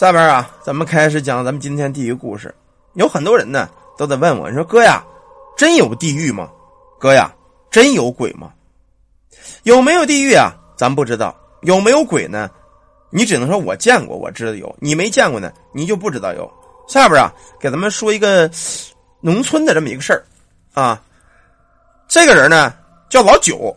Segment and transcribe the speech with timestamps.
[0.00, 2.54] 下边啊，咱们开始讲咱们今天地狱故事。
[2.94, 5.04] 有很多人呢都在问我，你说哥呀，
[5.58, 6.48] 真有地狱吗？
[6.98, 7.30] 哥呀，
[7.70, 8.50] 真有鬼吗？
[9.64, 10.54] 有没有地狱啊？
[10.74, 11.36] 咱不知道。
[11.60, 12.50] 有没有鬼呢？
[13.10, 14.74] 你只能说我见过，我知道有。
[14.80, 16.50] 你没见过呢，你就不知道有。
[16.88, 17.30] 下边啊，
[17.60, 18.50] 给咱们说一个
[19.20, 20.24] 农村的这么一个事儿
[20.72, 20.98] 啊。
[22.08, 22.72] 这个人呢
[23.10, 23.76] 叫老九，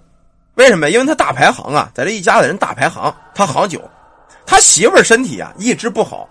[0.56, 0.90] 为什么？
[0.90, 3.82] 因为他大排行啊，在这一家子人大排行，他行酒。
[4.54, 6.30] 他媳妇儿身体啊一直不好，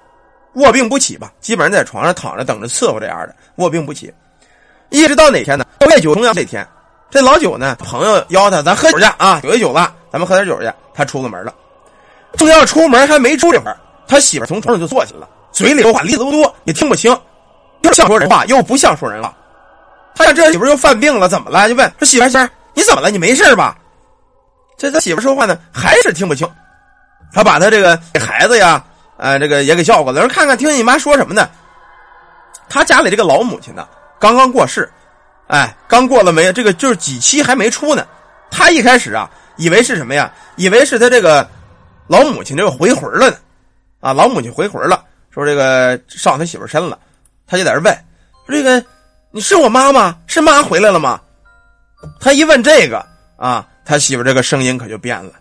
[0.52, 4.14] 卧病不起吧，基本上在床上躺着等着伺候这样的，卧病不起。
[4.90, 5.64] 一直到哪天呢？
[5.90, 6.64] 月九重阳这天，
[7.10, 10.72] 这老九呢，朋友邀他，咱喝酒去啊，有酒了，咱们喝点酒去。
[10.94, 11.52] 他出了门了，
[12.36, 17.10] 正要出门，还没出这会儿，他媳妇从床上就坐起了，嘴里说话哩哩嘟嘟，也听不清，
[17.80, 19.36] 又像说人话，又不像说人话。
[20.14, 21.68] 他想这媳妇又犯病了，怎么了？
[21.68, 23.10] 就问说媳妇媳妇，你怎么了？
[23.10, 23.76] 你没事吧？
[24.78, 26.48] 这他媳妇说话呢，还是听不清。
[27.32, 28.84] 他把他这个孩子呀，
[29.16, 31.48] 呃，这个也给叫过来，说看看，听听你妈说什么呢？
[32.68, 33.88] 他家里这个老母亲呢，
[34.18, 34.90] 刚刚过世，
[35.46, 36.52] 哎，刚过了没？
[36.52, 38.06] 这个就是几期还没出呢。
[38.50, 40.32] 他一开始啊，以为是什么呀？
[40.56, 41.48] 以为是他这个
[42.06, 43.36] 老母亲这个回魂了呢。
[44.00, 46.98] 啊，老母亲回魂了，说这个上他媳妇身了，
[47.46, 47.94] 他就在这问，
[48.46, 48.84] 说这个
[49.30, 50.18] 你是我妈吗？
[50.26, 51.20] 是妈回来了吗？
[52.20, 55.32] 他一问这个啊，他媳妇这个声音可就变了，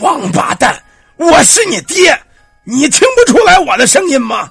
[0.00, 0.74] 王八蛋！
[1.16, 2.18] 我是你爹，
[2.64, 4.50] 你听不出来我的声音吗？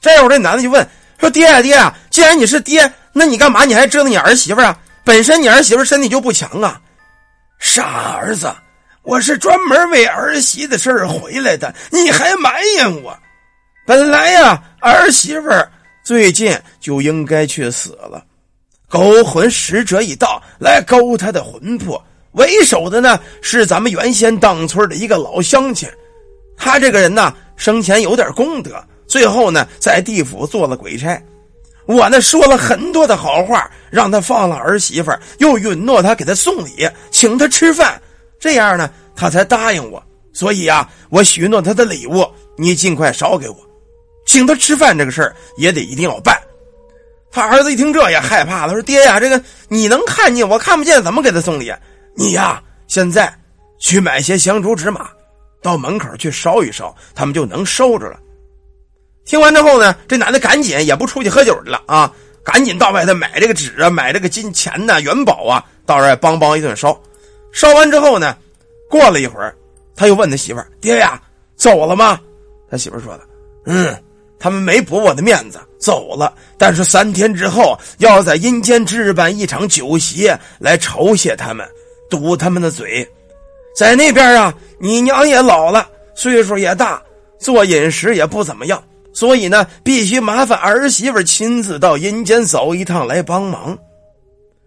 [0.00, 0.86] 这会儿这男的就问
[1.18, 4.78] 说：“爹呀爹啊，既然你是爹，那你干嘛你还折腾你儿媳妇啊？
[5.04, 6.80] 本身你儿媳妇身体就不强啊。”
[7.58, 8.54] 傻儿子，
[9.02, 13.16] 我是专门为儿媳的事儿回来的，你还埋怨我？
[13.86, 15.48] 本来呀，儿媳妇
[16.04, 18.22] 最近就应该去死了，
[18.88, 22.04] 勾魂使者已到，来勾她的魂魄。
[22.36, 25.88] 为首的呢是咱们原先当村的一个老乡亲，
[26.56, 28.72] 他这个人呢生前有点功德，
[29.06, 31.20] 最后呢在地府做了鬼差。
[31.86, 38.00] 我呢说了很多的好话，让他放了儿媳妇，又允诺他给他送礼，请他吃饭，
[38.38, 40.02] 这样呢他才答应我。
[40.32, 42.26] 所以啊，我许诺他的礼物，
[42.58, 43.56] 你尽快捎给我，
[44.26, 46.38] 请他吃饭这个事儿也得一定要办。
[47.30, 51.72] 他儿子一听这也害怕了，说：“爹呀，这个你能看见，我看不见，怎么给他送礼？”
[52.16, 53.32] 你呀，现在
[53.78, 55.08] 去买些香烛纸马，
[55.62, 58.18] 到门口去烧一烧，他们就能收着了。
[59.24, 62.10] 听完之后呢，这男的赶紧也不出去喝酒去了啊，
[62.42, 66.98] 赶紧到外头买这个纸啊，买这个金钱呐、元宝啊，到这梆梆一顿烧。
[67.52, 68.36] 烧完之后呢，
[68.88, 69.54] 过了一会儿，
[69.94, 71.20] 他又问他媳妇儿：“爹呀，
[71.54, 72.18] 走了吗？”
[72.70, 73.24] 他媳妇儿说的
[73.66, 73.94] ：“嗯，
[74.38, 76.32] 他们没驳我的面子，走了。
[76.56, 81.66] 但是三天之后，要在阴间置办一场酒席来酬谢他们。”
[82.08, 83.06] 堵他们的嘴，
[83.76, 87.02] 在那边啊，你娘也老了，岁数也大，
[87.38, 93.76] 做饮食也不怎么样，所以呢，必须麻烦儿媳妇亲自到阴间走一趟来帮忙。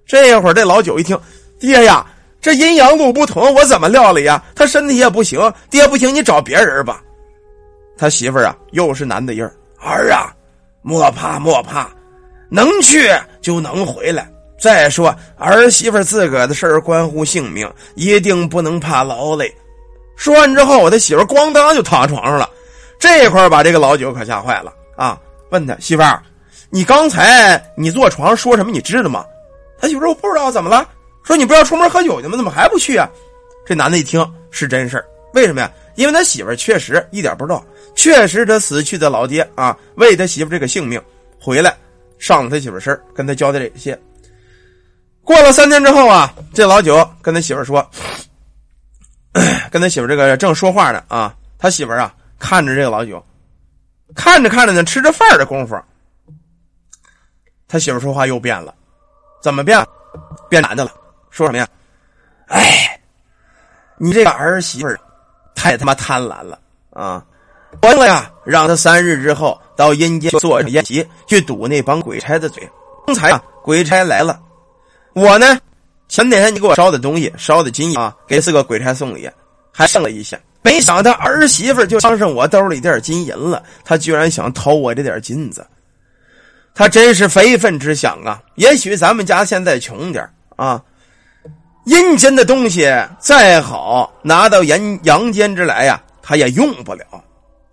[0.05, 1.19] 这会儿这老九一听，
[1.59, 2.05] 爹呀，
[2.41, 4.43] 这阴阳路不同，我怎么料理呀？
[4.55, 5.39] 他身体也不行，
[5.69, 7.01] 爹不行，你找别人吧。
[7.97, 10.33] 他媳妇啊，又是男的音儿，儿啊，
[10.81, 11.89] 莫怕莫怕，
[12.49, 13.09] 能去
[13.41, 14.27] 就能回来。
[14.59, 19.53] 再说儿媳妇自个的事儿关乎性命，一定不能怕劳累。
[20.15, 22.49] 说完之后，我的媳妇咣当就躺床上了。
[22.99, 25.17] 这块把这个老九可吓坏了啊！
[25.49, 26.21] 问他媳妇儿
[26.69, 28.71] ：“你刚才你坐床上说什么？
[28.71, 29.25] 你知道吗？”
[29.79, 30.85] 他媳妇说：“我不知道，怎么了？”
[31.23, 32.35] 说：“你不要出门喝酒去吗？
[32.35, 33.09] 怎么还不去啊？”
[33.65, 34.21] 这男的一听
[34.51, 35.71] 是真事儿，为什么呀？
[35.95, 37.63] 因为他媳妇确实一点不知道，
[37.95, 41.01] 确实他死去的老爹啊，为他媳妇这个性命
[41.39, 41.73] 回来
[42.17, 43.97] 上了他媳妇身跟他交代这些。
[45.29, 47.87] 过了三天之后啊，这老九跟他媳妇说
[49.69, 53.23] ：“跟他媳妇这个正说话呢啊，他媳妇啊看着这个老九，
[54.15, 55.79] 看着看着呢，吃着饭的功夫，
[57.67, 58.73] 他媳妇说话又变了，
[59.39, 59.85] 怎么变？
[60.49, 60.91] 变男的了，
[61.29, 61.67] 说什么呀？
[62.47, 62.99] 哎，
[63.99, 64.87] 你这个儿媳妇
[65.53, 66.57] 太他妈贪婪了
[66.89, 67.23] 啊！
[67.83, 72.67] 完了呀，让他三日之后到阴间做宴席，去堵那帮鬼差的嘴。
[73.05, 74.41] 刚才啊，鬼差来了。”
[75.13, 75.59] 我呢，
[76.07, 79.29] 前两天你给我烧的东西，烧的金啊，给四个鬼差送礼，
[79.71, 80.39] 还剩了一些。
[80.61, 85.65] 没想到儿媳妇就当上我兜里点金银了，他居然想偷我这点金子，
[86.75, 88.41] 他真是非分之想啊！
[88.55, 90.81] 也许咱们家现在穷点啊，
[91.85, 97.05] 阴间的东西再好，拿到阳阳间之来呀，他也用不了。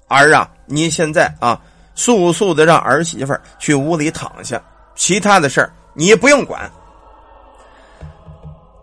[0.08, 1.60] 儿啊，你现在啊，
[1.96, 4.62] 速速的让儿媳妇去屋里躺下，
[4.94, 6.70] 其他的事儿你不用管。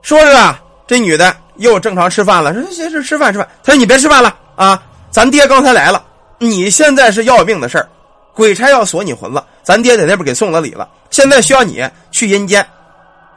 [0.04, 2.54] 说着啊，这女的又正常吃饭了。
[2.54, 6.04] 说：“行，是吃饭吃饭。”他说：“你别吃饭了啊，咱爹刚才来了，
[6.40, 7.88] 你现在是要命的事儿，
[8.34, 12.66] 鬼差要锁你魂了，咱爹在那边给送了礼了，现在需要你去阴间，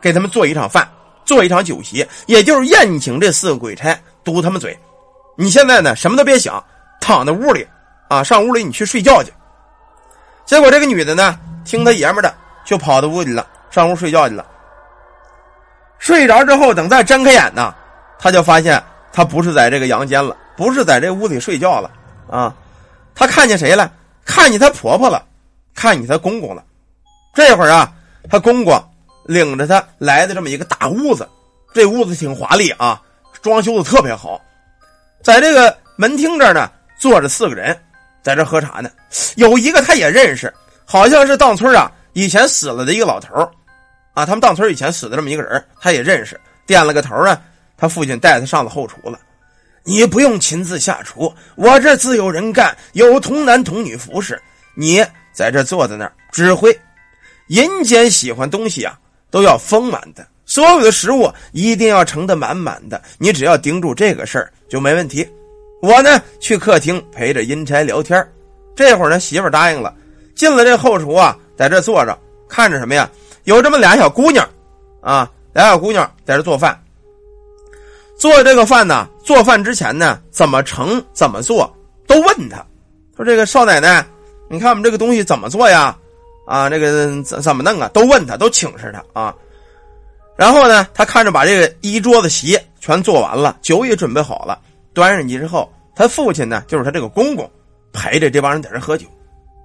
[0.00, 0.86] 给他们做一场饭，
[1.24, 4.76] 做一场酒席，也就是宴请这四个鬼差，堵他们嘴。
[5.36, 6.62] 你现在呢，什么都别想，
[7.00, 7.64] 躺在屋里，
[8.08, 9.32] 啊，上屋里你去睡觉去。
[10.44, 12.34] 结果这个女的呢，听他爷们的，
[12.64, 14.44] 就跑到屋里了，上屋睡觉去了。
[15.98, 17.74] 睡着之后，等再睁开眼呢，
[18.18, 18.82] 他就发现
[19.12, 21.90] 他不是在这个阳间了，不是在这屋里睡觉了
[22.30, 22.54] 啊。
[23.14, 23.90] 他看见谁了？
[24.24, 25.24] 看见他婆婆了，
[25.74, 26.62] 看见他公公了。
[27.34, 27.92] 这会儿啊，
[28.28, 28.82] 他公公
[29.24, 31.28] 领着他来的这么一个大屋子，
[31.72, 33.00] 这屋子挺华丽啊，
[33.40, 34.40] 装修的特别好。
[35.22, 37.78] 在这个门厅这儿呢，坐着四个人，
[38.22, 38.90] 在这喝茶呢。
[39.36, 40.52] 有一个他也认识，
[40.84, 43.48] 好像是当村啊以前死了的一个老头
[44.16, 46.40] 啊，他们当村以前死的这么一个人，他也认识。
[46.66, 47.38] 点了个头呢，
[47.76, 49.20] 他父亲带他上了后厨了。
[49.84, 54.40] 你不用亲自下厨，我这自有人干，有童男童女服侍。
[54.74, 55.04] 你
[55.34, 56.74] 在这坐在那儿指挥。
[57.48, 58.98] 阴间喜欢东西啊，
[59.30, 63.02] 都要丰满的，所有的食物一定要盛得满满的。
[63.18, 65.28] 你只要盯住这个事儿就没问题。
[65.82, 68.26] 我呢去客厅陪着阴差聊天
[68.74, 69.94] 这会儿呢媳妇答应了，
[70.34, 72.18] 进了这后厨啊，在这坐着
[72.48, 73.08] 看着什么呀？
[73.46, 74.46] 有这么俩小姑娘，
[75.00, 76.76] 啊，俩小姑娘在这做饭。
[78.18, 81.72] 做这个饭呢，做饭之前呢，怎么盛怎么做，
[82.08, 82.56] 都问他，
[83.16, 84.04] 说这个少奶奶，
[84.50, 85.96] 你看我们这个东西怎么做呀？
[86.44, 87.88] 啊，这个怎怎么弄啊？
[87.94, 89.32] 都问他，都请示他啊。
[90.34, 94.58] 然后呢，他看着把这个一桌子席全做完了，酒也准备好了，
[94.92, 97.48] 端上去之后，他父亲呢，就是他这个公公，
[97.92, 99.06] 陪着这帮人在这喝酒，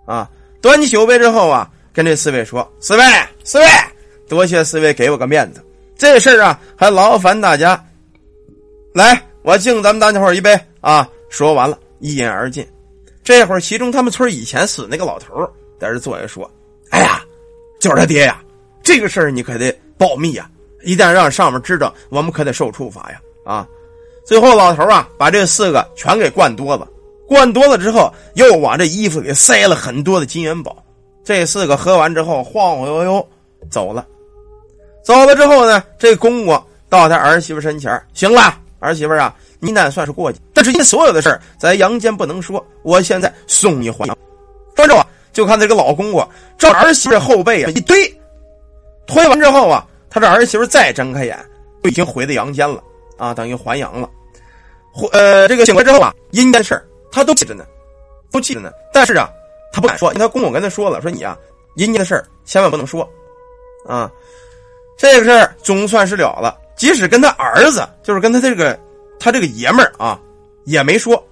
[0.05, 0.29] 啊，
[0.61, 3.03] 端起酒杯之后啊，跟这四位说：“四位，
[3.43, 3.65] 四位，
[4.27, 5.61] 多谢四位给我个面子，
[5.97, 7.83] 这事儿啊，还劳烦大家。”
[8.93, 11.07] 来，我敬咱们大家伙一杯啊！
[11.29, 12.67] 说完了，一饮而尽。
[13.23, 15.49] 这会儿，其中他们村以前死那个老头
[15.79, 16.49] 在这坐下说
[16.91, 17.21] ：“哎呀，
[17.79, 18.41] 就是他爹呀！
[18.83, 20.49] 这个事儿你可得保密呀，
[20.83, 23.67] 一旦让上面知道，我们可得受处罚呀！”啊！
[24.25, 26.87] 最后，老头啊，把这四个全给灌多了，
[27.27, 30.80] 灌多了之后，又往这衣服里塞了很多的金元宝。
[31.23, 33.27] 这四个喝完之后，晃晃悠悠
[33.69, 34.05] 走了。
[35.03, 38.55] 走了之后呢，这公公到他儿媳妇身前行了。
[38.79, 42.65] 儿媳妇啊，你那算是过去，但是你所有的事儿在阳间不能说。
[42.81, 44.17] 我现在送你还阳。
[44.75, 46.27] 说着啊，就看这个老公公
[46.57, 47.95] 照儿媳妇后背啊一推，
[49.05, 51.37] 推完之后啊，他这儿媳妇再睁开眼，
[51.83, 52.81] 就已经回到阳间了
[53.17, 54.09] 啊，等于还阳了。
[54.91, 57.63] 回呃，这个醒来之后啊，阴间事儿他都记着呢，
[58.31, 58.71] 都记着呢。
[58.91, 59.29] 但是啊，
[59.71, 61.37] 他不敢说，因为他公公跟他说了，说你啊，
[61.75, 63.07] 阴间的事儿千万不能说
[63.87, 64.11] 啊。
[64.97, 66.59] 这个事儿总算是了了。
[66.75, 68.79] 即使跟他儿子，就是跟他这个，
[69.19, 70.19] 他这个爷们儿啊，
[70.65, 71.23] 也没说。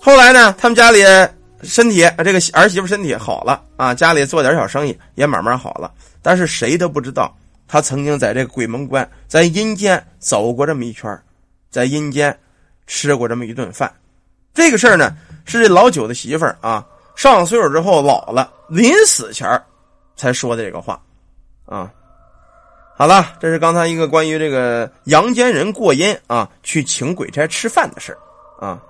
[0.00, 1.04] 后来呢，他们家里
[1.62, 5.92] 身体，这个儿媳妇身体好了啊，家里做点小生意也慢慢好了。
[6.20, 7.32] 但是谁都不知道，
[7.68, 11.16] 他曾经在这个鬼门关，在阴间走过这么一圈，
[11.70, 12.36] 在阴间
[12.86, 13.92] 吃过这么一顿饭。
[14.52, 19.48] 这个事儿呢，是这老九的媳妇儿啊，上了岁数之后老了，临死前
[20.16, 21.00] 才说的这个话
[21.66, 21.90] 啊。
[22.94, 28.80] 好了，这是刚才一个关于这个阳间人过阴啊，去请鬼差吃饭的事儿啊。